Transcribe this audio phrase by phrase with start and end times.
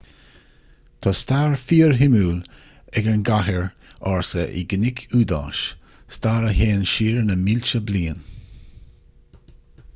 [1.05, 2.39] tá stair fíorshuimiúil
[3.01, 3.67] ag an gcathair
[4.13, 5.61] ársa i gcnoic iúidáis
[6.17, 8.25] stair a théann siar na mílte bliain